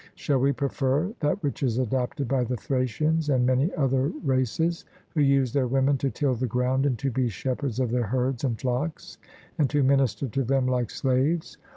[0.15, 5.21] Shall we prefer that which is adopted by the Thracians and many other races who
[5.21, 8.59] use their women to till the ground and to be shepherds of their herds and
[8.59, 9.19] flocks,
[9.59, 11.59] and to minister to them like slaves?